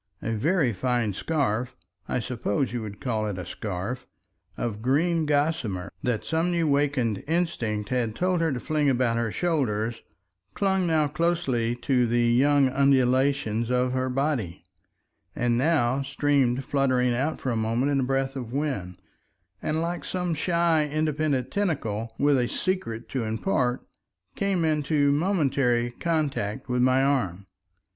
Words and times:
A 0.23 0.31
very 0.31 0.73
fine 0.73 1.13
scarf—I 1.13 2.19
suppose 2.19 2.73
you 2.73 2.81
would 2.81 2.99
call 2.99 3.27
it 3.27 3.37
a 3.37 3.45
scarf—of 3.45 4.81
green 4.81 5.27
gossamer, 5.27 5.91
that 6.01 6.25
some 6.25 6.49
new 6.49 6.67
wakened 6.67 7.23
instinct 7.27 7.89
had 7.89 8.15
told 8.15 8.41
her 8.41 8.51
to 8.51 8.59
fling 8.59 8.89
about 8.89 9.17
her 9.17 9.31
shoulders, 9.31 10.01
clung 10.55 10.87
now 10.87 11.07
closely 11.07 11.75
to 11.75 12.07
the 12.07 12.23
young 12.25 12.67
undulations 12.67 13.69
of 13.69 13.91
her 13.93 14.09
body, 14.09 14.63
and 15.35 15.55
now 15.55 16.01
streamed 16.01 16.65
fluttering 16.65 17.13
out 17.13 17.39
for 17.39 17.51
a 17.51 17.55
moment 17.55 17.91
in 17.91 17.99
a 17.99 18.03
breath 18.03 18.35
of 18.35 18.51
wind, 18.51 18.97
and 19.61 19.83
like 19.83 20.03
some 20.03 20.33
shy 20.33 20.87
independent 20.91 21.51
tentacle 21.51 22.11
with 22.17 22.39
a 22.39 22.47
secret 22.47 23.07
to 23.09 23.23
impart, 23.23 23.81
came 24.35 24.65
into 24.65 25.11
momentary 25.11 25.91
contact 25.99 26.67
with 26.67 26.81
my 26.81 27.03
arm. 27.03 27.45